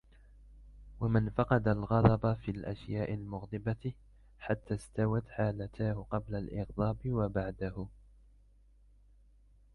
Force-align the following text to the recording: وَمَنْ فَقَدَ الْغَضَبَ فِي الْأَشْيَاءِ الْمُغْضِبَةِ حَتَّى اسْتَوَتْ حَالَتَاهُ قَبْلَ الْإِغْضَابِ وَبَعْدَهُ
وَمَنْ 0.99 1.29
فَقَدَ 1.29 1.67
الْغَضَبَ 1.67 2.33
فِي 2.33 2.51
الْأَشْيَاءِ 2.51 3.13
الْمُغْضِبَةِ 3.13 3.93
حَتَّى 4.39 4.73
اسْتَوَتْ 4.75 5.27
حَالَتَاهُ 5.29 6.05
قَبْلَ 6.11 6.35
الْإِغْضَابِ 6.35 6.97
وَبَعْدَهُ 7.05 7.87